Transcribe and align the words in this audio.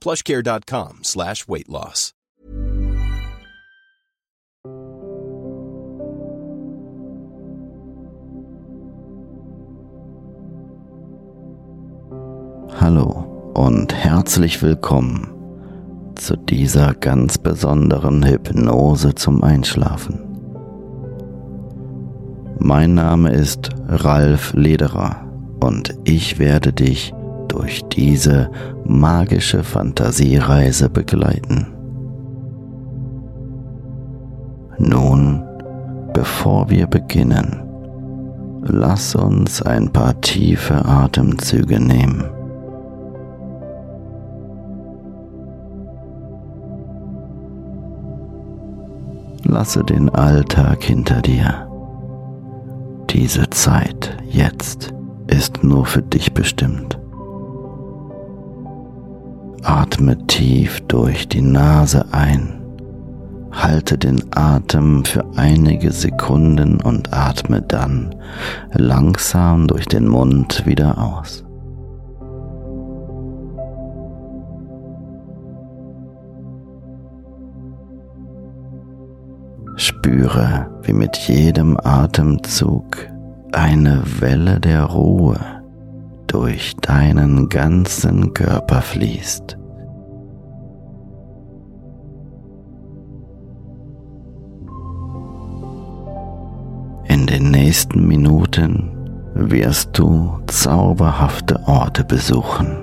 plushcare.com 0.00 1.00
slash 1.02 1.46
weight 1.46 1.68
loss. 1.68 2.14
Hallo 12.80 13.52
und 13.54 13.94
herzlich 13.94 14.62
willkommen 14.62 15.28
zu 16.14 16.36
dieser 16.36 16.94
ganz 16.94 17.36
besonderen 17.36 18.24
Hypnose 18.24 19.14
zum 19.14 19.42
Einschlafen. 19.42 20.18
Mein 22.58 22.94
Name 22.94 23.32
ist 23.32 23.70
Ralf 23.88 24.54
Lederer 24.54 25.26
und 25.60 25.94
ich 26.04 26.38
werde 26.38 26.72
dich 26.72 27.12
durch 27.48 27.82
diese 27.92 28.50
magische 28.90 29.62
Fantasiereise 29.62 30.90
begleiten. 30.90 31.68
Nun, 34.78 35.42
bevor 36.12 36.68
wir 36.68 36.86
beginnen, 36.86 37.62
lass 38.62 39.14
uns 39.14 39.62
ein 39.62 39.92
paar 39.92 40.20
tiefe 40.20 40.84
Atemzüge 40.84 41.78
nehmen. 41.78 42.24
Lasse 49.44 49.84
den 49.84 50.10
Alltag 50.10 50.82
hinter 50.82 51.22
dir. 51.22 51.68
Diese 53.10 53.48
Zeit 53.50 54.16
jetzt 54.28 54.92
ist 55.26 55.62
nur 55.62 55.86
für 55.86 56.02
dich 56.02 56.34
bestimmt. 56.34 56.99
Atme 59.62 60.16
tief 60.26 60.80
durch 60.88 61.28
die 61.28 61.42
Nase 61.42 62.06
ein. 62.12 62.60
Halte 63.52 63.98
den 63.98 64.22
Atem 64.34 65.04
für 65.04 65.24
einige 65.36 65.92
Sekunden 65.92 66.80
und 66.80 67.12
atme 67.12 67.60
dann 67.60 68.14
langsam 68.72 69.66
durch 69.66 69.86
den 69.86 70.08
Mund 70.08 70.64
wieder 70.64 70.96
aus. 70.96 71.44
Spüre, 79.76 80.70
wie 80.82 80.92
mit 80.92 81.16
jedem 81.16 81.76
Atemzug 81.82 82.96
eine 83.52 84.02
Welle 84.20 84.60
der 84.60 84.84
Ruhe 84.84 85.59
durch 86.30 86.76
deinen 86.76 87.48
ganzen 87.48 88.32
Körper 88.34 88.82
fließt. 88.82 89.56
In 97.08 97.26
den 97.26 97.50
nächsten 97.50 98.06
Minuten 98.06 98.92
wirst 99.34 99.98
du 99.98 100.38
zauberhafte 100.46 101.58
Orte 101.66 102.04
besuchen, 102.04 102.78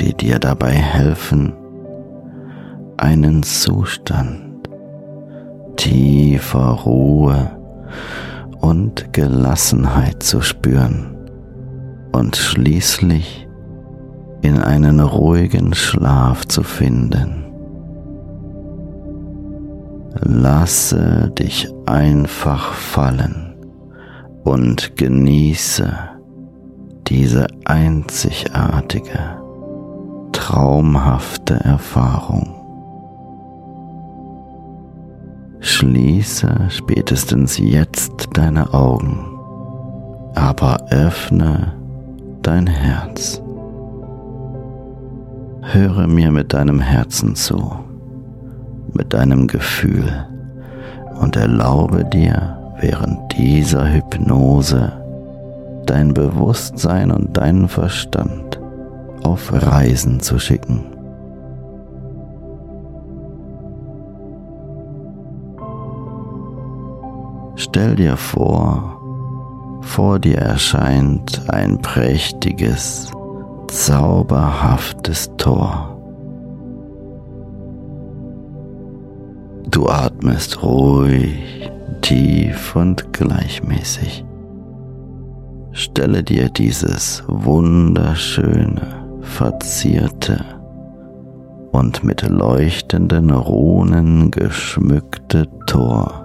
die 0.00 0.14
dir 0.14 0.38
dabei 0.38 0.72
helfen, 0.72 1.52
einen 2.96 3.42
Zustand 3.42 4.68
tiefer 5.76 6.70
Ruhe 6.86 7.50
und 8.60 9.12
Gelassenheit 9.12 10.22
zu 10.22 10.40
spüren 10.40 11.13
und 12.14 12.36
schließlich 12.36 13.48
in 14.42 14.58
einen 14.58 15.00
ruhigen 15.00 15.74
Schlaf 15.74 16.44
zu 16.46 16.62
finden. 16.62 17.44
Lasse 20.20 21.32
dich 21.36 21.68
einfach 21.86 22.72
fallen 22.72 23.56
und 24.44 24.96
genieße 24.96 25.92
diese 27.08 27.48
einzigartige, 27.64 29.18
traumhafte 30.30 31.54
Erfahrung. 31.54 32.54
Schließe 35.58 36.68
spätestens 36.68 37.58
jetzt 37.58 38.28
deine 38.34 38.72
Augen, 38.72 39.26
aber 40.36 40.76
öffne 40.90 41.83
dein 42.46 42.66
Herz. 42.66 43.42
Höre 45.62 46.06
mir 46.06 46.30
mit 46.30 46.52
deinem 46.52 46.78
Herzen 46.78 47.34
zu, 47.34 47.72
mit 48.92 49.14
deinem 49.14 49.46
Gefühl 49.46 50.26
und 51.20 51.36
erlaube 51.36 52.04
dir 52.04 52.58
während 52.80 53.36
dieser 53.36 53.90
Hypnose 53.90 54.92
dein 55.86 56.12
Bewusstsein 56.12 57.10
und 57.10 57.36
deinen 57.36 57.68
Verstand 57.68 58.60
auf 59.22 59.50
Reisen 59.52 60.20
zu 60.20 60.38
schicken. 60.38 60.84
Stell 67.56 67.96
dir 67.96 68.16
vor, 68.16 69.00
vor 69.84 70.18
dir 70.18 70.38
erscheint 70.38 71.48
ein 71.48 71.80
prächtiges, 71.80 73.12
zauberhaftes 73.68 75.30
Tor. 75.36 75.90
Du 79.70 79.88
atmest 79.88 80.62
ruhig, 80.62 81.70
tief 82.00 82.76
und 82.76 83.12
gleichmäßig. 83.12 84.24
Stelle 85.72 86.22
dir 86.22 86.48
dieses 86.48 87.24
wunderschöne, 87.26 89.04
verzierte 89.20 90.44
und 91.72 92.04
mit 92.04 92.22
leuchtenden 92.22 93.30
Runen 93.30 94.30
geschmückte 94.30 95.48
Tor 95.66 96.24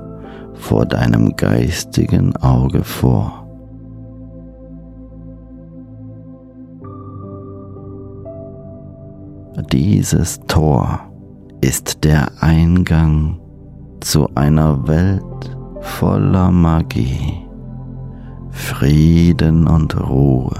vor 0.53 0.85
deinem 0.85 1.35
geistigen 1.35 2.35
Auge 2.35 2.83
vor. 2.83 3.38
Dieses 9.67 10.39
Tor 10.47 11.01
ist 11.59 12.05
der 12.05 12.31
Eingang 12.39 13.39
zu 13.99 14.29
einer 14.35 14.87
Welt 14.87 15.57
voller 15.81 16.49
Magie, 16.49 17.45
Frieden 18.51 19.67
und 19.67 19.99
Ruhe. 19.99 20.55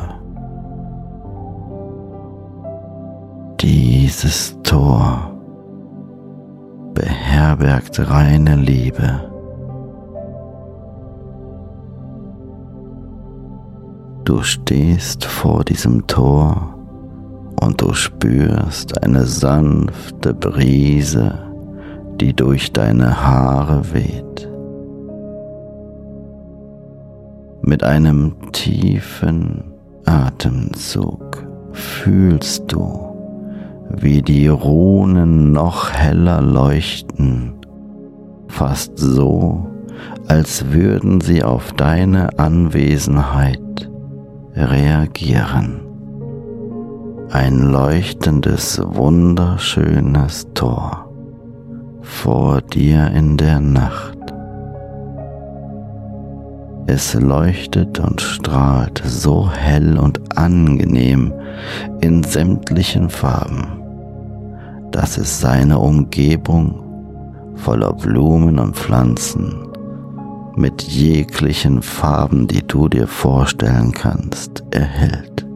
Dieses 3.61 4.57
Tor 4.63 5.31
beherbergt 6.93 7.99
reine 8.09 8.55
Liebe. 8.57 9.31
Du 14.25 14.41
stehst 14.43 15.23
vor 15.25 15.63
diesem 15.63 16.05
Tor 16.05 16.78
und 17.59 17.81
du 17.81 17.93
spürst 17.93 19.03
eine 19.03 19.25
sanfte 19.25 20.33
Brise, 20.33 21.33
die 22.19 22.33
durch 22.33 22.71
deine 22.71 23.25
Haare 23.25 23.93
weht. 23.93 24.49
Mit 27.61 27.83
einem 27.83 28.35
tiefen 28.53 29.73
Atemzug 30.05 31.45
fühlst 31.71 32.71
du, 32.71 33.15
wie 33.89 34.21
die 34.21 34.47
Runen 34.47 35.51
noch 35.51 35.91
heller 35.91 36.41
leuchten, 36.41 37.53
fast 38.47 38.97
so, 38.97 39.67
als 40.27 40.71
würden 40.71 41.19
sie 41.19 41.43
auf 41.43 41.73
deine 41.73 42.39
Anwesenheit 42.39 43.89
reagieren 44.55 45.88
ein 47.31 47.71
leuchtendes, 47.71 48.81
wunderschönes 48.83 50.47
Tor 50.55 51.07
vor 52.01 52.61
dir 52.61 53.11
in 53.11 53.37
der 53.37 53.59
Nacht. 53.59 54.17
Es 56.87 57.13
leuchtet 57.13 57.99
und 57.99 58.19
strahlt 58.19 59.03
so 59.05 59.47
hell 59.47 59.99
und 59.99 60.35
angenehm 60.35 61.31
in 62.01 62.23
sämtlichen 62.23 63.11
Farben, 63.11 63.79
dass 64.89 65.19
es 65.19 65.39
seine 65.39 65.77
Umgebung 65.77 66.81
voller 67.53 67.93
Blumen 67.93 68.57
und 68.57 68.75
Pflanzen 68.75 69.67
mit 70.55 70.81
jeglichen 70.81 71.83
Farben, 71.83 72.47
die 72.47 72.65
du 72.65 72.89
dir 72.89 73.05
vorstellen 73.05 73.91
kannst, 73.91 74.63
erhält. 74.71 75.48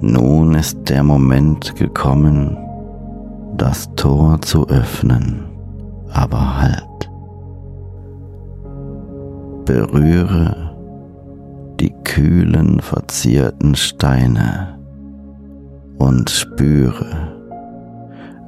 Nun 0.00 0.54
ist 0.54 0.88
der 0.88 1.02
Moment 1.02 1.76
gekommen, 1.76 2.56
das 3.56 3.88
Tor 3.96 4.40
zu 4.42 4.68
öffnen, 4.68 5.44
aber 6.12 6.60
halt. 6.60 7.10
Berühre 9.64 10.64
die 11.80 11.92
kühlen, 12.04 12.80
verzierten 12.80 13.74
Steine 13.74 14.78
und 15.98 16.30
spüre, 16.30 17.32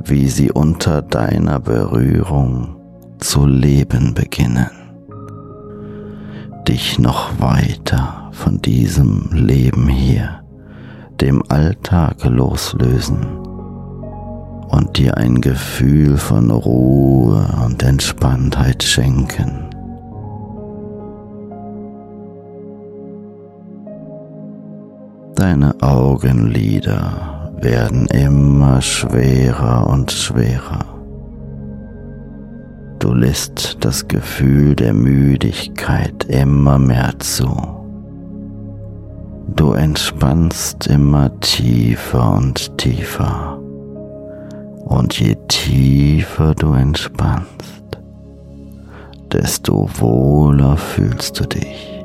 wie 0.04 0.28
sie 0.28 0.50
unter 0.50 1.02
deiner 1.02 1.58
Berührung 1.60 2.76
zu 3.18 3.46
leben 3.46 4.14
beginnen, 4.14 4.70
dich 6.68 6.98
noch 6.98 7.40
weiter 7.40 8.28
von 8.32 8.60
diesem 8.60 9.30
Leben 9.32 9.88
hier 9.88 10.45
dem 11.20 11.42
Alltag 11.48 12.24
loslösen 12.24 13.26
und 14.68 14.98
dir 14.98 15.16
ein 15.16 15.40
Gefühl 15.40 16.16
von 16.16 16.50
Ruhe 16.50 17.46
und 17.64 17.82
Entspanntheit 17.82 18.82
schenken. 18.82 19.66
Deine 25.34 25.74
Augenlider 25.82 27.52
werden 27.60 28.06
immer 28.06 28.80
schwerer 28.80 29.86
und 29.86 30.10
schwerer. 30.10 30.84
Du 32.98 33.12
lässt 33.12 33.76
das 33.80 34.08
Gefühl 34.08 34.74
der 34.74 34.94
Müdigkeit 34.94 36.24
immer 36.24 36.78
mehr 36.78 37.12
zu. 37.18 37.85
Du 39.54 39.72
entspannst 39.72 40.88
immer 40.88 41.38
tiefer 41.40 42.32
und 42.34 42.76
tiefer. 42.78 43.58
Und 44.84 45.18
je 45.18 45.36
tiefer 45.48 46.54
du 46.54 46.72
entspannst, 46.72 47.98
desto 49.32 49.88
wohler 49.98 50.76
fühlst 50.76 51.40
du 51.40 51.46
dich. 51.46 52.04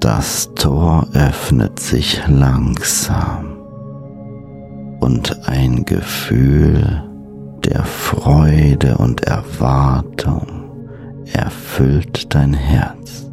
Das 0.00 0.50
Tor 0.54 1.06
öffnet 1.14 1.78
sich 1.78 2.20
langsam 2.26 3.58
und 5.00 5.48
ein 5.48 5.84
Gefühl 5.84 7.04
der 7.64 7.84
Freude 7.84 8.98
und 8.98 9.22
Erwartung 9.22 10.61
erfüllt 11.34 12.34
dein 12.34 12.54
Herz. 12.54 13.28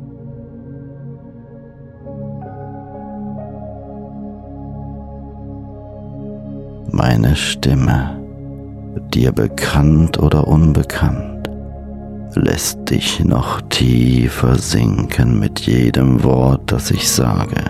Meine 6.92 7.36
Stimme, 7.36 8.20
dir 9.14 9.32
bekannt 9.32 10.20
oder 10.20 10.48
unbekannt, 10.48 11.50
lässt 12.36 12.90
dich 12.90 13.24
noch 13.24 13.62
tiefer 13.70 14.58
sinken 14.58 15.40
mit 15.40 15.60
jedem 15.62 16.24
Wort, 16.24 16.72
das 16.72 16.92
ich 16.92 17.10
sage. 17.10 17.64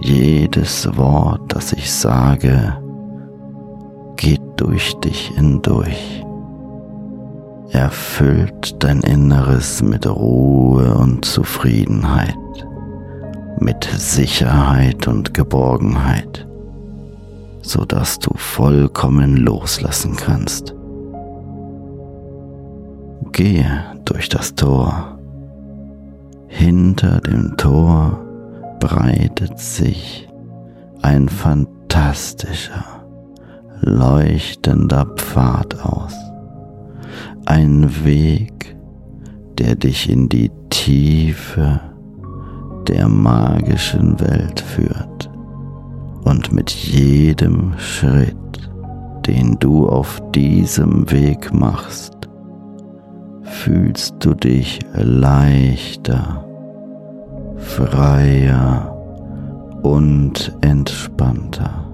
Jedes 0.00 0.96
Wort, 0.96 1.40
das 1.48 1.72
ich 1.72 1.90
sage, 1.90 2.76
geht 4.16 4.42
durch 4.56 4.94
dich 5.00 5.32
hindurch 5.34 6.25
erfüllt 7.70 8.82
dein 8.82 9.00
Inneres 9.00 9.82
mit 9.82 10.06
Ruhe 10.06 10.94
und 10.94 11.24
Zufriedenheit, 11.24 12.36
mit 13.58 13.84
Sicherheit 13.84 15.08
und 15.08 15.34
Geborgenheit, 15.34 16.46
so 17.62 17.84
dass 17.84 18.18
du 18.18 18.30
vollkommen 18.36 19.36
loslassen 19.36 20.16
kannst. 20.16 20.74
Gehe 23.32 23.84
durch 24.04 24.28
das 24.28 24.54
Tor. 24.54 25.18
Hinter 26.48 27.20
dem 27.20 27.56
Tor 27.56 28.18
breitet 28.80 29.58
sich 29.58 30.28
ein 31.02 31.28
fantastischer, 31.28 32.84
leuchtender 33.82 35.04
Pfad 35.16 35.78
aus 35.84 36.14
ein 37.46 38.04
Weg, 38.04 38.76
der 39.58 39.74
dich 39.74 40.10
in 40.10 40.28
die 40.28 40.50
Tiefe 40.70 41.80
der 42.86 43.08
magischen 43.08 44.20
Welt 44.20 44.60
führt. 44.60 45.30
Und 46.24 46.52
mit 46.52 46.70
jedem 46.70 47.72
Schritt, 47.78 48.36
den 49.26 49.56
du 49.58 49.88
auf 49.88 50.20
diesem 50.34 51.10
Weg 51.10 51.52
machst, 51.54 52.16
fühlst 53.42 54.16
du 54.20 54.34
dich 54.34 54.80
leichter, 54.92 56.44
freier 57.56 58.92
und 59.82 60.52
entspannter. 60.60 61.85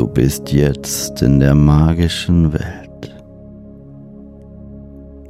Du 0.00 0.06
bist 0.06 0.50
jetzt 0.50 1.20
in 1.20 1.40
der 1.40 1.54
magischen 1.54 2.54
Welt. 2.54 3.22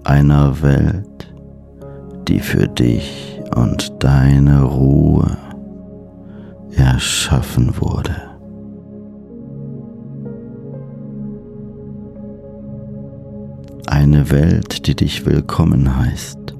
Einer 0.04 0.62
Welt, 0.62 1.34
die 2.28 2.38
für 2.38 2.68
dich 2.68 3.40
und 3.56 3.92
deine 3.98 4.62
Ruhe 4.62 5.36
erschaffen 6.76 7.74
wurde. 7.80 8.14
Eine 13.88 14.30
Welt, 14.30 14.86
die 14.86 14.94
dich 14.94 15.26
willkommen 15.26 15.98
heißt, 15.98 16.54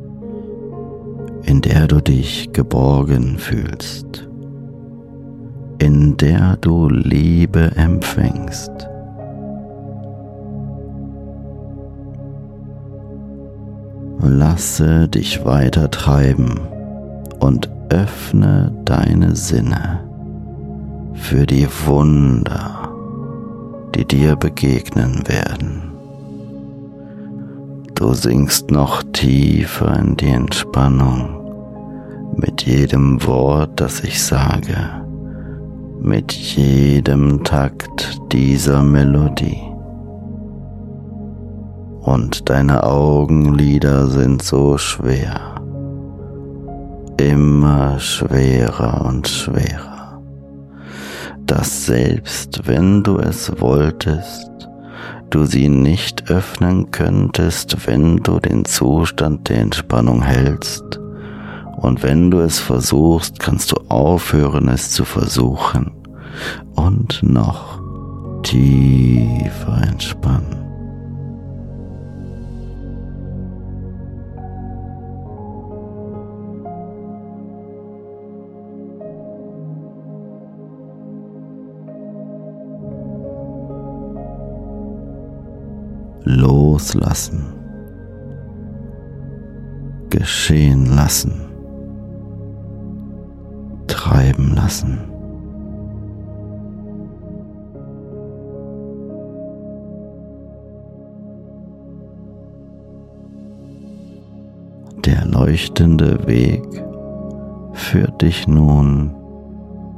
in 1.45 1.61
der 1.61 1.87
du 1.87 2.01
dich 2.01 2.53
geborgen 2.53 3.39
fühlst 3.39 4.30
in 5.81 6.19
der 6.19 6.59
du 6.61 6.91
Liebe 6.91 7.73
empfängst. 7.75 8.71
Lasse 14.21 15.09
dich 15.09 15.45
weiter 15.47 15.91
treiben 15.91 16.61
und 17.41 17.71
öffne 17.89 18.73
deine 18.85 19.35
Sinne 19.35 20.01
für 21.15 21.47
die 21.47 21.67
Wunder, 21.87 22.91
die 23.95 24.05
dir 24.05 24.37
begegnen 24.37 25.27
werden. 25.27 25.93
Du 27.95 28.13
sinkst 28.13 28.71
noch 28.71 29.03
tiefer 29.15 29.99
in 29.99 30.17
die 30.17 30.29
Entspannung 30.29 32.35
mit 32.37 32.63
jedem 32.63 33.27
Wort, 33.27 33.81
das 33.81 34.05
ich 34.05 34.23
sage 34.23 35.00
mit 36.03 36.33
jedem 36.33 37.45
Takt 37.45 38.21
dieser 38.33 38.83
Melodie. 38.83 39.61
Und 42.01 42.49
deine 42.49 42.83
Augenlider 42.85 44.07
sind 44.07 44.43
so 44.43 44.79
schwer, 44.79 45.61
immer 47.19 47.99
schwerer 47.99 49.05
und 49.05 49.29
schwerer, 49.29 50.23
dass 51.45 51.87
selbst 51.87 52.67
wenn 52.67 53.03
du 53.03 53.19
es 53.19 53.61
wolltest, 53.61 54.51
du 55.29 55.45
sie 55.45 55.69
nicht 55.69 56.31
öffnen 56.31 56.91
könntest, 56.91 57.87
wenn 57.87 58.17
du 58.19 58.41
den 58.41 58.65
Zustand 58.65 59.49
der 59.49 59.59
Entspannung 59.59 60.23
hältst 60.23 61.00
und 61.81 62.03
wenn 62.03 62.31
du 62.31 62.41
es 62.41 62.59
versuchst, 62.59 63.39
kannst 63.39 63.73
du 63.73 63.77
aufhören, 63.89 64.69
es 64.69 64.91
zu 64.91 65.05
versuchen 65.05 65.93
und 66.75 67.23
noch 67.23 67.81
tiefer 68.43 69.83
entspannen. 69.83 70.57
Loslassen. 86.25 87.55
Geschehen 90.11 90.87
lassen 90.95 91.50
treiben 94.01 94.55
lassen. 94.55 94.99
Der 105.05 105.27
leuchtende 105.27 106.27
Weg 106.27 106.65
führt 107.75 108.23
dich 108.23 108.49
nun 108.49 109.15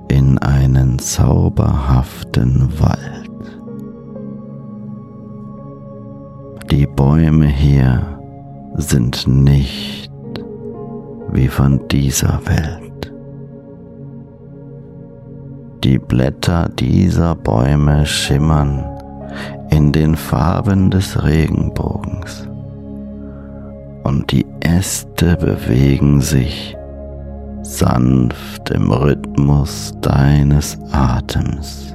in 0.08 0.38
einen 0.38 0.98
zauberhaften 0.98 2.68
Wald. 2.80 3.30
Die 6.72 6.86
Bäume 6.86 7.46
hier 7.46 8.02
sind 8.76 9.28
nicht 9.28 10.10
wie 11.30 11.48
von 11.48 11.86
dieser 11.88 12.40
Welt. 12.46 12.91
Die 15.84 15.98
Blätter 15.98 16.68
dieser 16.68 17.34
Bäume 17.34 18.06
schimmern 18.06 18.84
in 19.70 19.92
den 19.92 20.14
Farben 20.14 20.90
des 20.90 21.24
Regenbogens 21.24 22.48
und 24.04 24.30
die 24.30 24.46
Äste 24.60 25.36
bewegen 25.36 26.20
sich 26.20 26.76
sanft 27.62 28.70
im 28.70 28.90
Rhythmus 28.92 29.92
deines 30.00 30.78
Atems. 30.92 31.91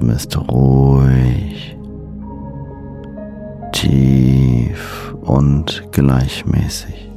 Atmest 0.00 0.34
ruhig, 0.50 1.76
tief 3.72 5.14
und 5.20 5.82
gleichmäßig. 5.92 7.10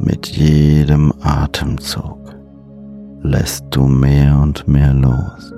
Mit 0.00 0.26
jedem 0.26 1.12
Atemzug 1.22 2.18
lässt 3.22 3.64
du 3.70 3.86
mehr 3.86 4.40
und 4.42 4.66
mehr 4.66 4.92
los. 4.92 5.54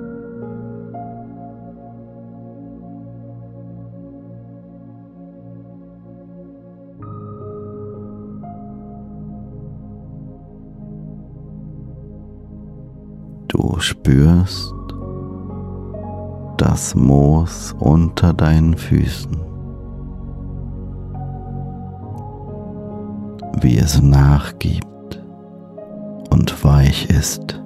Spürst 14.17 14.73
das 16.57 16.95
Moos 16.95 17.75
unter 17.77 18.33
deinen 18.33 18.75
Füßen, 18.75 19.37
wie 23.61 23.77
es 23.77 24.01
nachgibt 24.01 25.21
und 26.31 26.63
weich 26.63 27.07
ist. 27.11 27.61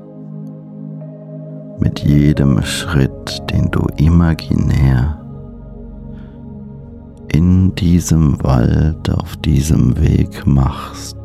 Mit 1.79 2.00
jedem 2.00 2.62
Schritt, 2.63 3.41
den 3.50 3.72
du 3.72 3.88
imaginär 3.96 5.22
in 7.29 7.74
diesem 7.75 8.43
Wald 8.43 9.10
auf 9.10 9.38
diesem 9.38 9.98
Weg 10.01 10.46
machst, 10.46 11.20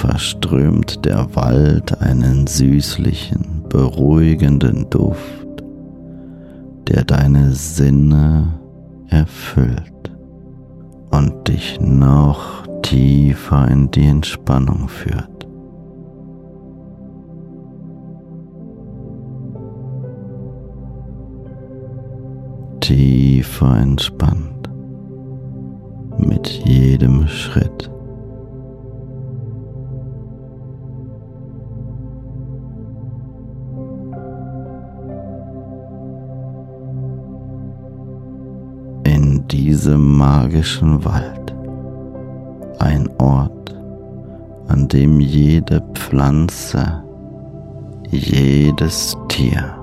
verströmt 0.00 1.04
der 1.04 1.36
Wald 1.36 2.00
einen 2.00 2.46
süßlichen, 2.46 3.64
beruhigenden 3.68 4.88
Duft, 4.88 5.62
der 6.88 7.04
deine 7.04 7.52
Sinne 7.52 8.58
erfüllt 9.08 10.10
und 11.10 11.46
dich 11.48 11.78
noch 11.82 12.66
tiefer 12.80 13.68
in 13.68 13.90
die 13.90 14.06
Entspannung 14.06 14.88
führt. 14.88 15.46
Tiefer 22.80 23.76
entspannt 23.76 24.70
mit 26.16 26.48
jedem 26.48 27.28
Schritt. 27.28 27.90
Diesem 39.80 40.18
magischen 40.18 41.02
Wald, 41.06 41.54
ein 42.80 43.08
Ort, 43.16 43.74
an 44.68 44.86
dem 44.88 45.20
jede 45.20 45.80
Pflanze, 45.94 47.02
jedes 48.10 49.16
Tier 49.28 49.74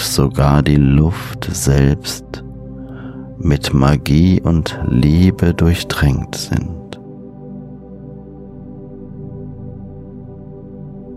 sogar 0.00 0.62
die 0.62 0.76
Luft 0.76 1.46
selbst 1.52 2.42
mit 3.36 3.74
Magie 3.74 4.40
und 4.40 4.80
Liebe 4.88 5.52
durchtränkt 5.52 6.34
sind. 6.34 7.00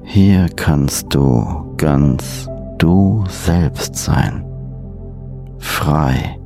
Hier 0.04 0.48
kannst 0.58 1.16
du 1.16 1.74
ganz 1.78 2.50
du 2.78 3.24
selbst 3.30 3.96
sein, 3.96 4.44
frei 5.60 6.38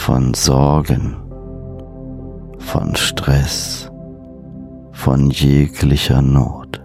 von 0.00 0.32
Sorgen, 0.32 1.14
von 2.58 2.96
Stress, 2.96 3.92
von 4.92 5.28
jeglicher 5.30 6.22
Not. 6.22 6.82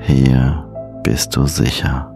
Hier 0.00 0.68
bist 1.04 1.36
du 1.36 1.46
sicher. 1.46 2.12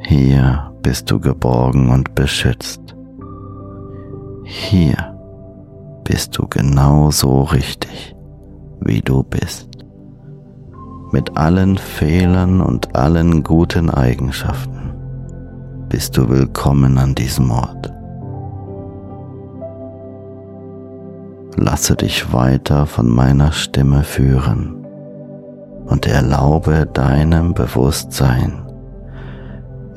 Hier 0.00 0.72
bist 0.80 1.10
du 1.10 1.20
geborgen 1.20 1.90
und 1.90 2.14
beschützt. 2.14 2.96
Hier 4.44 4.96
bist 6.02 6.38
du 6.38 6.48
genauso 6.48 7.42
richtig, 7.42 8.16
wie 8.80 9.02
du 9.02 9.22
bist. 9.22 9.68
Mit 11.12 11.36
allen 11.36 11.76
Fehlern 11.76 12.62
und 12.62 12.96
allen 12.96 13.42
guten 13.42 13.90
Eigenschaften 13.90 14.95
bist 15.88 16.16
du 16.16 16.28
willkommen 16.28 16.98
an 16.98 17.14
diesem 17.14 17.50
Ort. 17.50 17.92
Lasse 21.56 21.96
dich 21.96 22.32
weiter 22.32 22.86
von 22.86 23.08
meiner 23.08 23.52
Stimme 23.52 24.02
führen 24.02 24.84
und 25.86 26.06
erlaube 26.06 26.86
deinem 26.92 27.54
Bewusstsein 27.54 28.64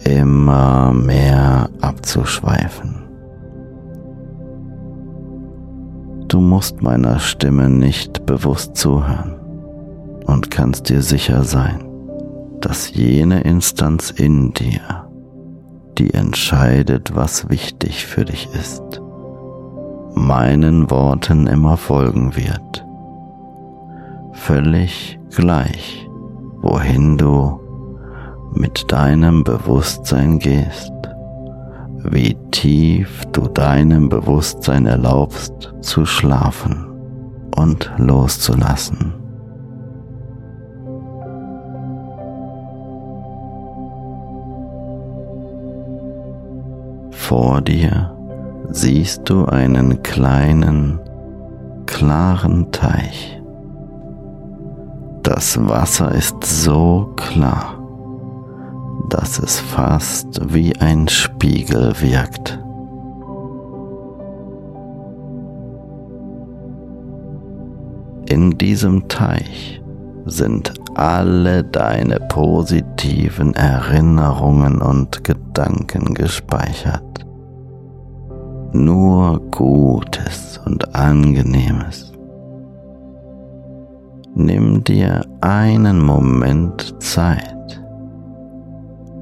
immer 0.06 0.94
mehr 0.94 1.70
abzuschweifen. 1.82 2.96
Du 6.28 6.40
musst 6.40 6.82
meiner 6.84 7.20
Stimme 7.20 7.70
nicht 7.70 8.26
bewusst 8.28 8.78
zuhören 8.78 9.40
und 10.28 10.52
kannst 10.52 10.90
dir 10.90 11.02
sicher 11.02 11.44
sein, 11.44 11.84
dass 12.62 12.94
jene 12.94 13.42
Instanz 13.42 14.12
in 14.12 14.54
dir, 14.54 15.09
die 16.00 16.14
entscheidet, 16.14 17.14
was 17.14 17.50
wichtig 17.50 18.06
für 18.06 18.24
dich 18.24 18.50
ist, 18.54 19.02
meinen 20.16 20.90
Worten 20.90 21.46
immer 21.46 21.76
folgen 21.76 22.36
wird. 22.38 22.86
Völlig 24.32 25.20
gleich, 25.36 26.08
wohin 26.62 27.18
du 27.18 27.60
mit 28.54 28.92
deinem 28.92 29.44
Bewusstsein 29.44 30.40
gehst, 30.40 30.94
wie 32.04 32.38
tief 32.52 33.26
du 33.34 33.48
deinem 33.50 34.08
Bewusstsein 34.08 34.86
erlaubst 34.86 35.74
zu 35.82 36.06
schlafen 36.06 36.88
und 37.56 37.92
loszulassen. 37.98 39.19
Vor 47.30 47.62
dir 47.62 48.12
siehst 48.72 49.30
du 49.30 49.46
einen 49.46 50.02
kleinen, 50.02 51.00
klaren 51.86 52.72
Teich. 52.72 53.40
Das 55.22 55.56
Wasser 55.70 56.12
ist 56.12 56.44
so 56.44 57.14
klar, 57.18 57.78
dass 59.10 59.38
es 59.38 59.60
fast 59.60 60.42
wie 60.52 60.76
ein 60.78 61.08
Spiegel 61.08 61.94
wirkt. 62.02 62.58
In 68.26 68.58
diesem 68.58 69.08
Teich 69.08 69.80
sind 70.26 70.74
alle 70.96 71.64
deine 71.64 72.22
positiven 72.22 73.54
Erinnerungen 73.54 74.82
und 74.82 75.24
Gedanken 75.24 76.16
gespeichert. 76.16 77.04
Nur 78.72 79.40
Gutes 79.52 80.60
und 80.66 80.96
Angenehmes. 80.96 82.14
Nimm 84.36 84.84
dir 84.84 85.26
einen 85.42 86.06
Moment 86.06 86.96
Zeit 87.02 87.60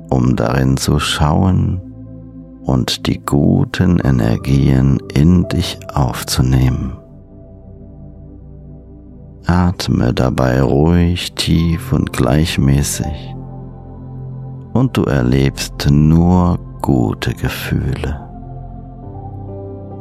um 0.10 0.36
darin 0.36 0.77
zu 0.77 0.99
schauen 0.99 1.81
und 2.63 3.07
die 3.07 3.19
guten 3.19 3.99
Energien 3.99 4.97
in 5.13 5.47
dich 5.47 5.79
aufzunehmen. 5.93 6.97
Atme 9.45 10.13
dabei 10.13 10.62
ruhig, 10.62 11.33
tief 11.36 11.93
und 11.93 12.12
gleichmäßig 12.12 13.36
und 14.73 14.97
du 14.97 15.03
erlebst 15.03 15.89
nur 15.89 16.60
gute 16.81 17.33
Gefühle, 17.33 18.26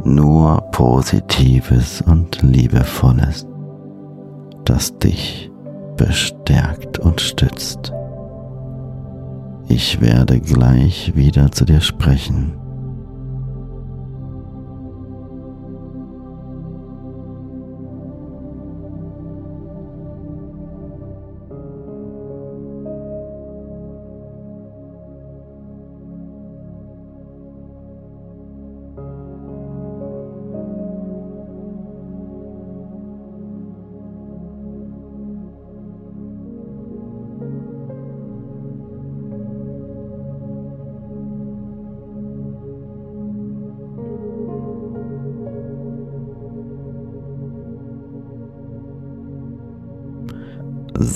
nur 0.06 0.60
Positives 0.70 2.00
und 2.00 2.40
Liebevolles, 2.42 3.46
das 4.64 4.96
dich 4.98 5.50
bestärkt 5.96 6.98
und 6.98 7.20
stützt. 7.20 7.92
Ich 9.68 10.00
werde 10.00 10.40
gleich 10.40 11.14
wieder 11.16 11.50
zu 11.50 11.64
dir 11.64 11.80
sprechen. 11.80 12.54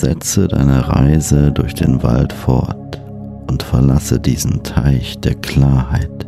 Setze 0.01 0.47
deine 0.47 0.87
Reise 0.87 1.51
durch 1.51 1.75
den 1.75 2.01
Wald 2.01 2.33
fort 2.33 2.99
und 3.47 3.61
verlasse 3.61 4.19
diesen 4.19 4.63
Teich 4.63 5.19
der 5.19 5.35
Klarheit, 5.35 6.25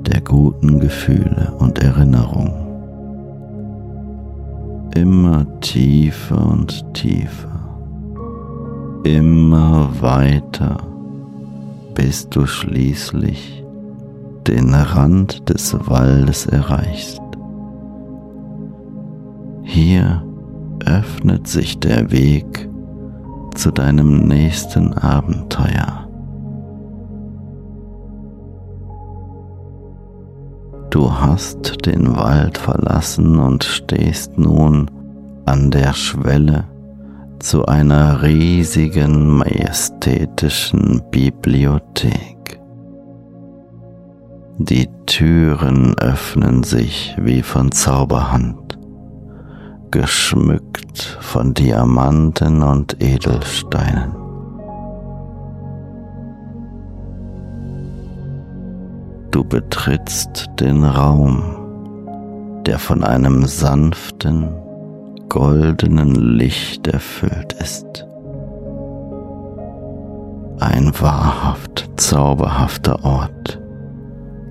der 0.00 0.20
guten 0.20 0.80
Gefühle 0.80 1.54
und 1.60 1.78
Erinnerungen. 1.78 2.52
Immer 4.96 5.46
tiefer 5.60 6.44
und 6.44 6.84
tiefer, 6.92 7.60
immer 9.04 9.88
weiter, 10.00 10.78
bis 11.94 12.28
du 12.30 12.46
schließlich 12.46 13.62
den 14.48 14.74
Rand 14.74 15.48
des 15.48 15.72
Waldes 15.88 16.46
erreichst. 16.46 17.22
Hier 19.62 20.24
öffnet 20.84 21.46
sich 21.46 21.78
der 21.78 22.10
Weg 22.10 22.71
zu 23.62 23.70
deinem 23.70 24.26
nächsten 24.26 24.92
Abenteuer. 24.92 26.08
Du 30.90 31.12
hast 31.12 31.86
den 31.86 32.16
Wald 32.16 32.58
verlassen 32.58 33.38
und 33.38 33.62
stehst 33.62 34.36
nun 34.36 34.90
an 35.46 35.70
der 35.70 35.92
Schwelle 35.92 36.64
zu 37.38 37.64
einer 37.66 38.24
riesigen, 38.24 39.28
majestätischen 39.36 41.00
Bibliothek. 41.12 42.60
Die 44.58 44.88
Türen 45.06 45.96
öffnen 45.98 46.64
sich 46.64 47.14
wie 47.16 47.42
von 47.42 47.70
Zauberhand 47.70 48.61
geschmückt 49.92 51.18
von 51.20 51.54
Diamanten 51.54 52.62
und 52.62 53.00
Edelsteinen. 53.00 54.16
Du 59.30 59.44
betrittst 59.44 60.46
den 60.58 60.82
Raum, 60.82 61.42
der 62.66 62.78
von 62.78 63.04
einem 63.04 63.44
sanften, 63.46 64.48
goldenen 65.28 66.14
Licht 66.36 66.88
erfüllt 66.88 67.52
ist. 67.60 68.06
ein 70.58 70.92
wahrhaft 71.00 71.90
zauberhafter 71.96 73.04
Ort, 73.04 73.60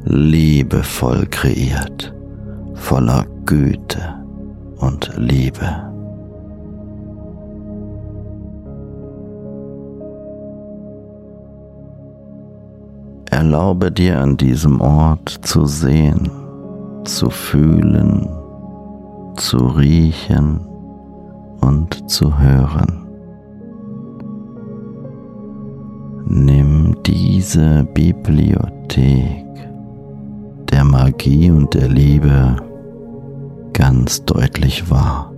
liebevoll 0.03 1.25
kreiert, 1.27 2.13
voller 2.73 3.25
Güte 3.45 4.20
und 4.81 5.11
Liebe. 5.17 5.91
Erlaube 13.29 13.91
dir 13.91 14.19
an 14.19 14.37
diesem 14.37 14.81
Ort 14.81 15.29
zu 15.41 15.65
sehen, 15.65 16.29
zu 17.05 17.29
fühlen, 17.29 18.27
zu 19.37 19.57
riechen 19.57 20.59
und 21.61 22.09
zu 22.09 22.37
hören. 22.37 23.07
Nimm 26.25 26.95
diese 27.03 27.85
Bibliothek 27.93 29.45
der 30.71 30.83
Magie 30.83 31.51
und 31.51 31.73
der 31.73 31.87
Liebe 31.87 32.55
ganz 33.81 34.23
deutlich 34.25 34.91
wahr. 34.91 35.33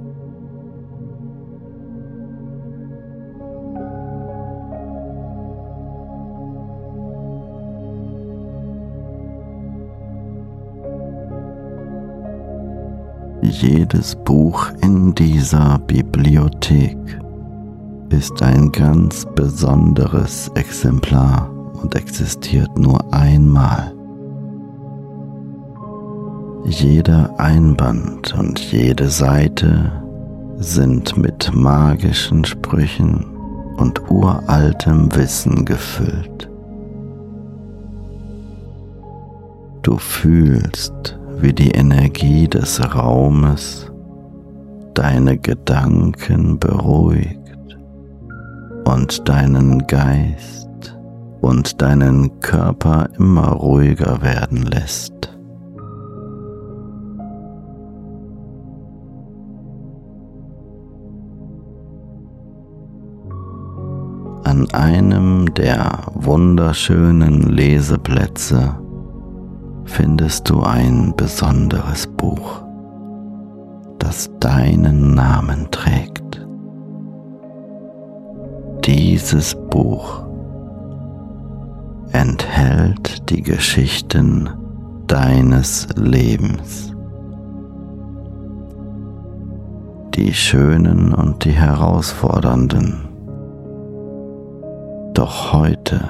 Jedes 13.42 14.14
Buch 14.26 14.68
in 14.82 15.16
dieser 15.16 15.80
Bibliothek 15.88 16.98
ist 18.10 18.44
ein 18.44 18.74
ganz 18.74 19.26
besonderes 19.36 20.52
Exemplar 20.56 21.50
und 21.82 21.96
existiert 21.96 22.78
nur 22.78 23.02
einmal. 23.14 23.94
Jeder 26.66 27.38
Einband 27.40 28.34
und 28.38 28.60
jede 28.72 29.10
Seite 29.10 29.92
sind 30.58 31.18
mit 31.18 31.52
magischen 31.54 32.46
Sprüchen 32.46 33.26
und 33.78 34.10
uraltem 34.10 35.14
Wissen 35.14 35.66
gefüllt. 35.66 36.50
Du 39.82 39.98
fühlst, 39.98 41.20
wie 41.40 41.52
die 41.52 41.72
Energie 41.72 42.48
des 42.48 42.80
Raumes 42.96 43.92
deine 44.94 45.38
Gedanken 45.38 46.60
beruhigt 46.60 47.40
und 48.86 49.28
deinen 49.28 49.86
Geist 49.88 50.98
und 51.42 51.82
deinen 51.82 52.40
Körper 52.40 53.10
immer 53.18 53.50
ruhiger 53.50 54.22
werden 54.22 54.64
lässt. 54.64 55.13
An 64.54 64.70
einem 64.72 65.52
der 65.56 66.04
wunderschönen 66.14 67.42
Leseplätze 67.42 68.76
findest 69.86 70.48
du 70.48 70.62
ein 70.62 71.12
besonderes 71.18 72.06
Buch, 72.06 72.62
das 73.98 74.30
deinen 74.40 75.16
Namen 75.16 75.72
trägt. 75.72 76.46
Dieses 78.86 79.56
Buch 79.72 80.24
enthält 82.12 83.32
die 83.32 83.42
Geschichten 83.42 84.52
deines 85.08 85.88
Lebens, 85.96 86.96
die 90.14 90.32
schönen 90.32 91.12
und 91.12 91.44
die 91.44 91.54
herausfordernden. 91.54 93.03
Doch 95.14 95.54
heute 95.54 96.02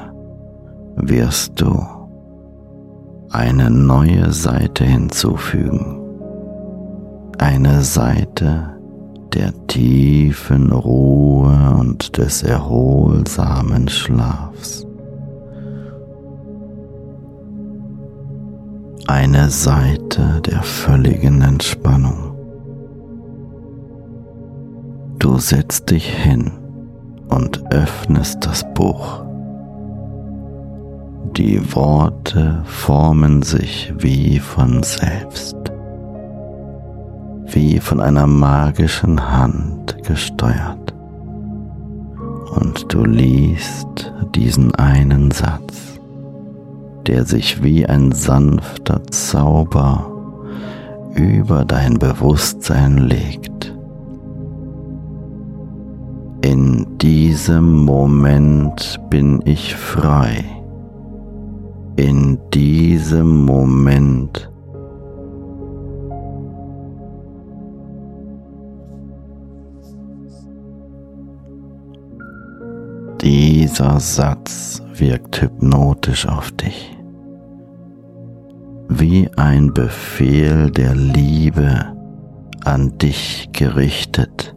wirst 0.96 1.60
du 1.60 1.78
eine 3.32 3.70
neue 3.70 4.32
Seite 4.32 4.86
hinzufügen, 4.86 6.00
eine 7.38 7.82
Seite, 7.82 8.78
der 9.34 9.52
tiefen 9.68 10.72
Ruhe 10.72 11.76
und 11.78 12.18
des 12.18 12.44
erholsamen 12.44 13.90
Schlafs. 13.90 14.88
Eine 19.08 19.50
Seite 19.50 20.40
der 20.46 20.64
völligen 20.64 21.42
Entspannung. 21.42 22.38
Du 25.20 25.38
setzt 25.40 25.92
dich 25.92 26.08
hin 26.08 26.63
und 27.34 27.62
öffnest 27.72 28.46
das 28.46 28.64
Buch. 28.74 29.24
Die 31.36 31.76
Worte 31.76 32.62
formen 32.66 33.42
sich 33.42 33.94
wie 33.98 34.40
von 34.40 34.84
selbst 34.84 35.56
wie 37.56 37.80
von 37.80 38.00
einer 38.02 38.28
magischen 38.28 39.32
Hand 39.32 39.98
gesteuert. 40.04 40.94
Und 42.56 42.86
du 42.92 43.04
liest 43.06 44.14
diesen 44.36 44.74
einen 44.76 45.32
Satz, 45.32 46.00
der 47.08 47.26
sich 47.26 47.64
wie 47.64 47.86
ein 47.86 48.12
sanfter 48.12 49.04
Zauber 49.08 50.10
über 51.16 51.66
dein 51.66 52.00
Bewusstsein 52.00 52.98
legt. 52.98 53.53
In 56.44 56.98
diesem 56.98 57.86
Moment 57.86 59.00
bin 59.10 59.42
ich 59.46 59.76
frei. 59.76 60.44
In 61.96 62.38
diesem 62.54 63.46
Moment. 63.46 64.52
Dieser 73.22 74.02
Satz 74.02 74.82
wirkt 74.96 75.42
hypnotisch 75.42 76.28
auf 76.28 76.52
dich, 76.52 76.94
wie 78.90 79.30
ein 79.38 79.74
Befehl 79.74 80.70
der 80.72 80.94
Liebe 80.94 81.86
an 82.66 82.98
dich 82.98 83.48
gerichtet, 83.54 84.54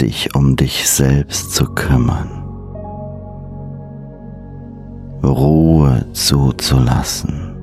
dich 0.00 0.34
um 0.34 0.56
dich 0.56 0.88
selbst 0.88 1.54
zu 1.54 1.64
kümmern, 1.74 2.30
Ruhe 5.22 6.06
zuzulassen, 6.12 7.56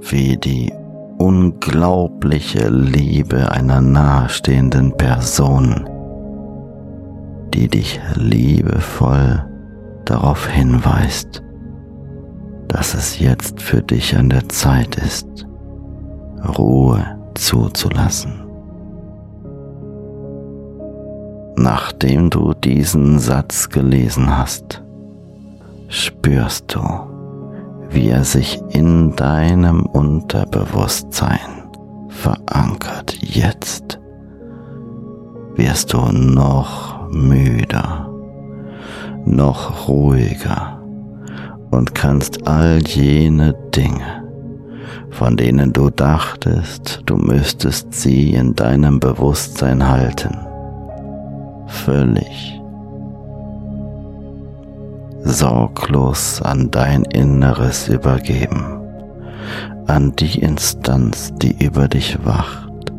wie 0.00 0.36
die 0.36 0.72
unglaubliche 1.18 2.68
Liebe 2.68 3.50
einer 3.52 3.80
nahestehenden 3.80 4.96
Person, 4.96 5.88
die 7.54 7.68
dich 7.68 8.00
liebevoll 8.14 9.44
darauf 10.04 10.48
hinweist, 10.48 11.42
dass 12.68 12.94
es 12.94 13.20
jetzt 13.20 13.60
für 13.62 13.82
dich 13.82 14.16
an 14.16 14.30
der 14.30 14.48
Zeit 14.48 14.96
ist, 14.96 15.46
Ruhe 16.58 17.19
zuzulassen. 17.40 18.44
Nachdem 21.56 22.30
du 22.30 22.54
diesen 22.54 23.18
Satz 23.18 23.68
gelesen 23.68 24.36
hast, 24.36 24.82
spürst 25.88 26.74
du, 26.74 26.80
wie 27.90 28.08
er 28.08 28.24
sich 28.24 28.60
in 28.70 29.14
deinem 29.16 29.84
Unterbewusstsein 29.86 31.64
verankert. 32.08 33.16
Jetzt 33.20 33.98
wirst 35.56 35.92
du 35.92 35.98
noch 36.12 37.10
müder, 37.10 38.08
noch 39.24 39.88
ruhiger 39.88 40.82
und 41.70 41.94
kannst 41.94 42.46
all 42.46 42.78
jene 42.86 43.54
Dinge, 43.74 44.19
von 45.10 45.36
denen 45.36 45.72
du 45.72 45.90
dachtest, 45.90 47.02
du 47.06 47.16
müsstest 47.16 47.94
sie 47.94 48.30
in 48.30 48.54
deinem 48.54 49.00
Bewusstsein 49.00 49.88
halten, 49.88 50.36
völlig 51.66 52.60
sorglos 55.24 56.40
an 56.42 56.70
dein 56.70 57.04
Inneres 57.04 57.88
übergeben, 57.88 58.64
an 59.86 60.14
die 60.16 60.40
Instanz, 60.40 61.32
die 61.36 61.64
über 61.64 61.88
dich 61.88 62.18
wacht, 62.24 62.92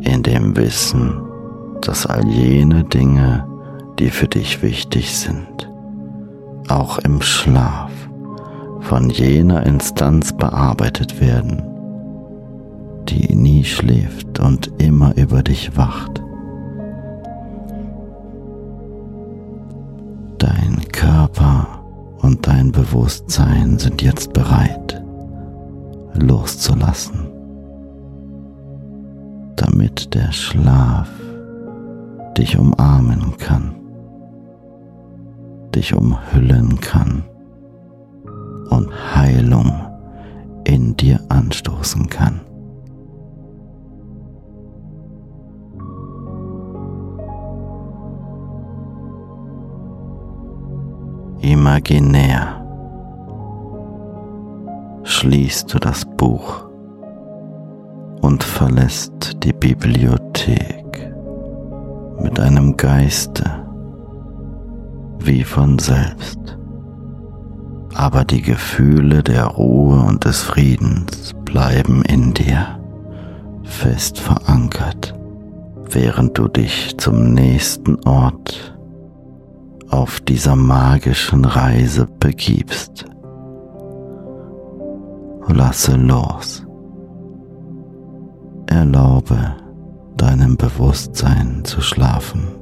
in 0.00 0.22
dem 0.22 0.56
Wissen, 0.56 1.20
dass 1.82 2.06
all 2.06 2.26
jene 2.26 2.84
Dinge, 2.84 3.46
die 3.98 4.10
für 4.10 4.28
dich 4.28 4.62
wichtig 4.62 5.16
sind, 5.16 5.70
auch 6.68 6.98
im 6.98 7.20
Schlaf 7.20 7.90
von 8.82 9.10
jener 9.10 9.64
Instanz 9.64 10.32
bearbeitet 10.32 11.20
werden, 11.20 11.62
die 13.08 13.34
nie 13.34 13.64
schläft 13.64 14.40
und 14.40 14.70
immer 14.78 15.16
über 15.16 15.42
dich 15.42 15.76
wacht. 15.76 16.22
Dein 20.38 20.80
Körper 20.92 21.66
und 22.20 22.46
dein 22.46 22.72
Bewusstsein 22.72 23.78
sind 23.78 24.02
jetzt 24.02 24.32
bereit, 24.32 25.02
loszulassen, 26.14 27.28
damit 29.56 30.14
der 30.14 30.32
Schlaf 30.32 31.08
dich 32.36 32.58
umarmen 32.58 33.36
kann, 33.38 33.74
dich 35.74 35.94
umhüllen 35.94 36.80
kann 36.80 37.24
und 38.72 38.90
Heilung 39.14 39.70
in 40.64 40.96
dir 40.96 41.20
anstoßen 41.28 42.08
kann. 42.08 42.40
Imaginär 51.40 52.64
schließt 55.02 55.74
du 55.74 55.78
das 55.78 56.04
Buch 56.16 56.64
und 58.22 58.42
verlässt 58.42 59.42
die 59.42 59.52
Bibliothek 59.52 61.12
mit 62.22 62.38
einem 62.38 62.76
Geiste 62.76 63.44
wie 65.18 65.42
von 65.42 65.78
selbst. 65.78 66.61
Aber 67.94 68.24
die 68.24 68.42
Gefühle 68.42 69.22
der 69.22 69.44
Ruhe 69.46 70.00
und 70.00 70.24
des 70.24 70.42
Friedens 70.42 71.34
bleiben 71.44 72.02
in 72.02 72.32
dir 72.34 72.78
fest 73.64 74.18
verankert, 74.18 75.14
während 75.90 76.36
du 76.36 76.48
dich 76.48 76.96
zum 76.98 77.32
nächsten 77.32 77.96
Ort 78.04 78.76
auf 79.90 80.20
dieser 80.20 80.56
magischen 80.56 81.44
Reise 81.44 82.06
begibst. 82.18 83.04
Lasse 85.48 85.96
los. 85.96 86.64
Erlaube 88.66 89.56
deinem 90.16 90.56
Bewusstsein 90.56 91.62
zu 91.64 91.80
schlafen. 91.80 92.61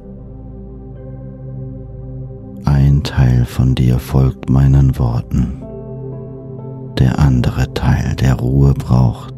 Ein 2.73 3.03
Teil 3.03 3.47
von 3.47 3.75
dir 3.75 3.99
folgt 3.99 4.49
meinen 4.49 4.97
Worten. 4.97 5.61
Der 7.01 7.19
andere 7.19 7.75
Teil, 7.75 8.15
der 8.15 8.35
Ruhe 8.35 8.75
braucht, 8.75 9.35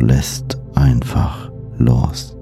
lässt 0.00 0.58
einfach 0.74 1.52
los. 1.78 2.35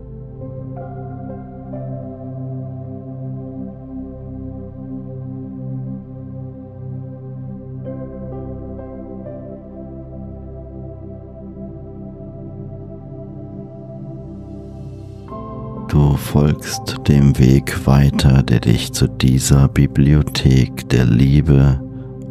Folgst 16.34 16.96
dem 17.06 17.38
Weg 17.38 17.86
weiter, 17.86 18.42
der 18.42 18.58
dich 18.58 18.92
zu 18.92 19.06
dieser 19.06 19.68
Bibliothek 19.68 20.88
der 20.88 21.04
Liebe 21.04 21.80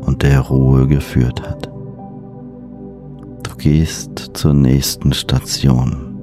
und 0.02 0.24
der 0.24 0.42
Ruhe 0.42 0.90
geführt 0.90 1.42
hat. 1.42 1.68
Du 3.44 3.56
gehst 3.58 4.32
zur 4.34 4.56
nächsten 4.56 5.14
Station 5.14 6.18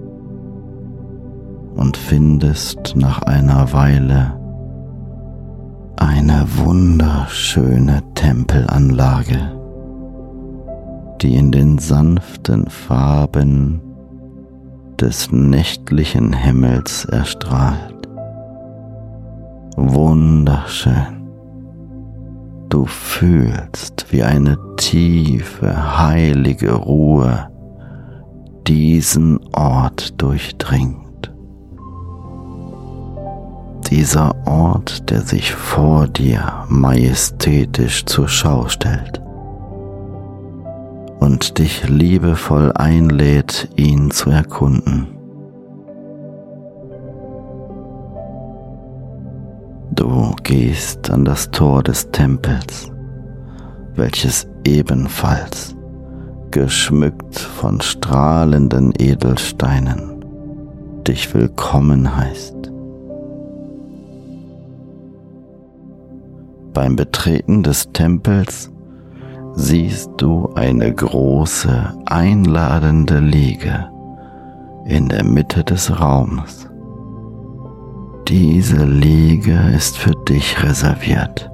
und 1.75 1.97
findest 1.97 2.97
nach 2.97 3.23
einer 3.23 3.73
Weile 3.73 4.39
eine 5.97 6.47
wunderschöne 6.57 8.03
Tempelanlage, 8.15 9.57
die 11.23 11.35
in 11.35 11.51
den 11.51 11.79
sanften 11.79 12.69
Farben 12.69 13.81
des 15.01 15.33
nächtlichen 15.33 16.33
Himmels 16.33 17.07
erstrahlt. 17.07 18.09
Wunderschön. 19.77 21.29
Du 22.69 22.85
fühlst, 22.87 24.07
wie 24.11 24.23
eine 24.23 24.59
tiefe, 24.77 25.99
heilige 25.99 26.75
Ruhe 26.75 27.49
diesen 28.67 29.41
Ort 29.55 30.21
durchdringt. 30.21 31.33
Dieser 33.91 34.35
Ort, 34.47 35.11
der 35.11 35.23
sich 35.23 35.53
vor 35.53 36.07
dir 36.07 36.65
majestätisch 36.69 38.05
zur 38.05 38.29
Schau 38.29 38.69
stellt 38.69 39.21
und 41.21 41.59
dich 41.59 41.89
liebevoll 41.89 42.73
einlädt, 42.75 43.69
ihn 43.77 44.11
zu 44.11 44.31
erkunden. 44.31 45.07
Du 49.93 50.35
gehst 50.43 51.11
an 51.11 51.25
das 51.25 51.51
Tor 51.51 51.83
des 51.83 52.11
Tempels, 52.11 52.91
welches 53.95 54.49
ebenfalls 54.65 55.77
geschmückt 56.51 57.39
von 57.39 57.81
strahlenden 57.81 58.93
Edelsteinen 58.99 60.11
dich 61.07 61.33
willkommen 61.35 62.17
heißt. 62.17 62.55
Beim 66.73 66.97
Betreten 66.97 67.63
des 67.63 67.91
Tempels 67.93 68.70
siehst 69.55 70.11
du 70.17 70.51
eine 70.55 70.93
große, 70.93 71.95
einladende 72.07 73.19
Liege 73.21 73.89
in 74.85 75.09
der 75.09 75.25
Mitte 75.25 75.65
des 75.65 76.01
Raums. 76.01 76.69
Diese 78.29 78.85
Liege 78.85 79.59
ist 79.77 79.99
für 79.99 80.15
dich 80.29 80.63
reserviert. 80.63 81.51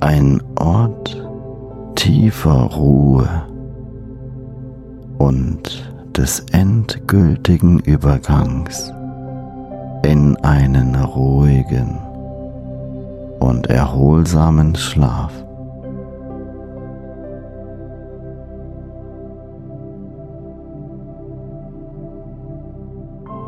Ein 0.00 0.42
Ort 0.58 1.24
tiefer 1.94 2.64
Ruhe 2.74 3.28
und 5.18 5.92
des 6.16 6.40
endgültigen 6.50 7.78
Übergangs 7.78 8.92
in 10.04 10.36
einen 10.38 10.96
ruhigen 10.96 11.98
und 13.38 13.68
erholsamen 13.68 14.74
Schlaf. 14.74 15.32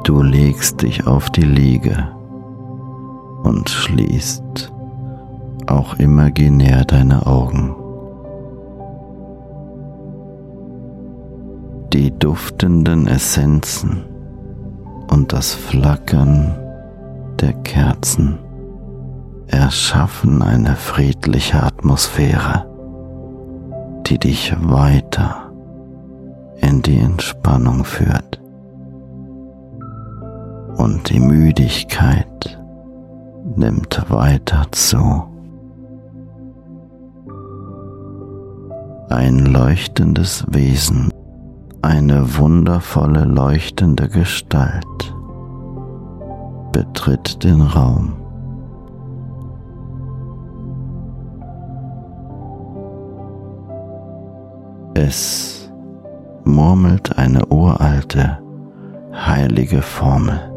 Du 0.04 0.20
legst 0.20 0.82
dich 0.82 1.06
auf 1.06 1.30
die 1.30 1.40
Liege 1.40 2.08
und 3.42 3.70
schließt 3.70 4.70
auch 5.66 5.94
imaginär 5.94 6.84
deine 6.84 7.26
Augen. 7.26 7.74
Die 11.94 12.10
duftenden 12.18 13.06
Essenzen 13.06 14.04
und 15.10 15.32
das 15.32 15.54
Flackern 15.54 16.54
der 17.40 17.54
Kerzen 17.54 18.38
erschaffen 19.46 20.42
eine 20.42 20.76
friedliche 20.76 21.62
Atmosphäre, 21.62 22.66
die 24.06 24.18
dich 24.18 24.54
weiter 24.60 25.50
in 26.60 26.82
die 26.82 26.98
Entspannung 26.98 27.84
führt 27.84 28.43
und 30.76 31.08
die 31.10 31.20
Müdigkeit 31.20 32.58
nimmt 33.56 34.04
weiter 34.08 34.66
zu. 34.72 35.24
Ein 39.10 39.46
leuchtendes 39.46 40.44
Wesen, 40.48 41.10
eine 41.82 42.37
wundervolle 42.37 43.24
leuchtende 43.24 44.08
Gestalt 44.08 45.14
betritt 46.72 47.44
den 47.44 47.60
Raum. 47.60 48.14
Es 54.94 55.70
murmelt 56.44 57.16
eine 57.18 57.44
uralte, 57.46 58.38
heilige 59.12 59.82
Formel 59.82 60.53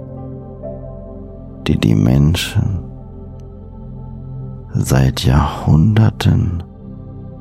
die 1.68 1.78
die 1.78 1.96
Menschen 1.96 2.80
seit 4.74 5.26
Jahrhunderten 5.26 6.64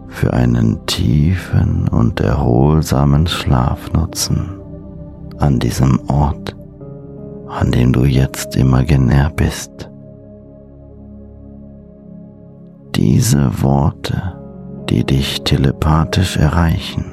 für 0.09 0.33
einen 0.33 0.85
tiefen 0.87 1.89
und 1.89 2.21
erholsamen 2.21 3.27
Schlaf 3.27 3.93
nutzen 3.93 4.61
an 5.39 5.59
diesem 5.59 6.01
Ort, 6.09 6.57
an 7.49 7.71
dem 7.71 7.93
du 7.93 8.05
jetzt 8.05 8.57
imaginär 8.57 9.31
bist. 9.37 9.91
Diese 12.95 13.62
Worte, 13.62 14.35
die 14.89 15.05
dich 15.05 15.43
telepathisch 15.43 16.37
erreichen, 16.39 17.05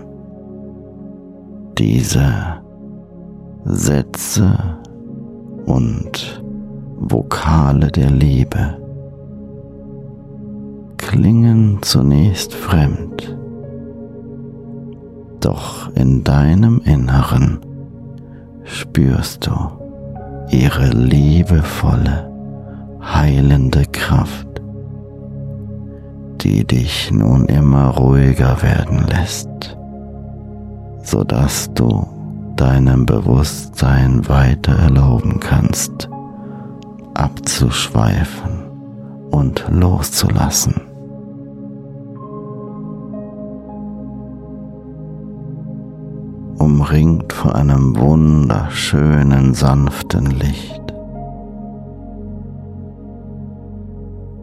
diese 1.78 2.62
Sätze 3.66 4.78
und 5.66 6.43
Vokale 6.98 7.92
der 7.92 8.10
Liebe 8.10 8.78
klingen 10.98 11.80
zunächst 11.82 12.54
fremd, 12.54 13.38
doch 15.40 15.94
in 15.96 16.24
deinem 16.24 16.82
Inneren 16.86 17.60
spürst 18.64 19.46
du 19.48 19.54
ihre 20.50 20.90
liebevolle, 20.90 22.32
heilende 23.02 23.84
Kraft, 23.92 24.48
die 26.42 26.66
dich 26.66 27.12
nun 27.12 27.46
immer 27.46 27.90
ruhiger 27.90 28.62
werden 28.62 29.06
lässt, 29.08 29.78
sodass 31.04 31.72
du 31.74 32.08
deinem 32.56 33.06
Bewusstsein 33.06 34.28
weiter 34.28 34.74
erlauben 34.74 35.40
kannst, 35.40 36.10
abzuschweifen 37.14 38.64
und 39.32 39.66
loszulassen. 39.70 40.82
Umringt 46.58 47.34
von 47.34 47.52
einem 47.52 47.98
wunderschönen, 47.98 49.54
sanften 49.54 50.28
Licht, 50.28 50.94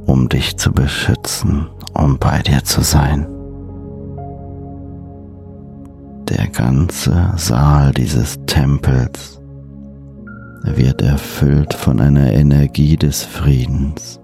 um 0.07 0.29
dich 0.29 0.57
zu 0.57 0.73
beschützen, 0.73 1.69
um 1.95 2.19
bei 2.19 2.41
dir 2.43 2.63
zu 2.65 2.83
sein. 2.83 3.27
Der 6.29 6.47
ganze 6.49 7.33
Saal 7.37 7.93
dieses 7.93 8.39
Tempels 8.47 9.40
wird 10.63 11.03
erfüllt 11.03 11.75
von 11.75 12.01
einer 12.01 12.33
Energie 12.33 12.97
des 12.97 13.23
Friedens, 13.23 14.21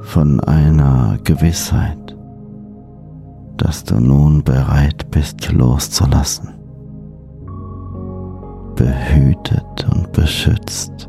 von 0.00 0.40
einer 0.40 1.18
Gewissheit, 1.24 2.16
dass 3.56 3.84
du 3.84 4.00
nun 4.00 4.42
bereit 4.42 5.10
bist 5.10 5.52
loszulassen, 5.52 6.48
behütet 8.76 9.86
und 9.92 10.10
beschützt. 10.12 11.08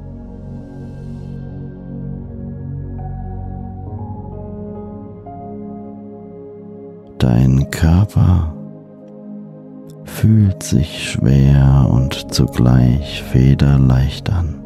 Dein 7.17 7.69
Körper 7.69 8.53
fühlt 10.03 10.63
sich 10.63 11.11
schwer 11.11 11.87
und 11.89 12.33
zugleich 12.33 13.23
federleicht 13.23 14.29
an. 14.31 14.61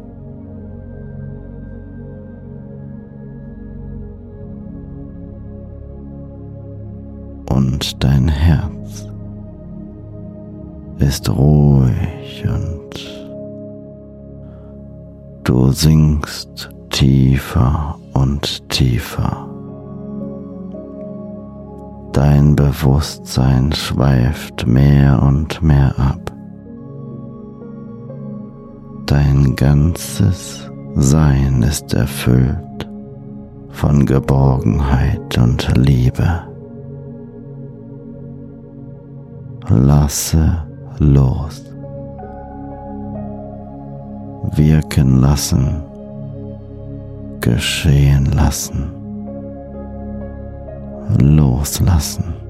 Und 7.48 8.02
dein 8.02 8.28
Herz 8.28 9.06
ist 10.98 11.28
ruhig 11.28 12.44
und 12.46 12.86
du 15.44 15.70
sinkst 15.72 16.70
tiefer 16.90 17.98
und 18.14 18.68
tiefer. 18.68 19.45
Dein 22.16 22.56
Bewusstsein 22.56 23.74
schweift 23.74 24.66
mehr 24.66 25.22
und 25.22 25.62
mehr 25.62 25.92
ab. 25.98 26.32
Dein 29.04 29.54
ganzes 29.54 30.70
Sein 30.94 31.62
ist 31.62 31.92
erfüllt 31.92 32.88
von 33.68 34.06
Geborgenheit 34.06 35.36
und 35.36 35.70
Liebe. 35.76 36.42
Lasse 39.68 40.64
los. 40.98 41.62
Wirken 44.54 45.20
lassen. 45.20 45.82
Geschehen 47.42 48.24
lassen 48.32 48.95
loslassen. 51.18 52.45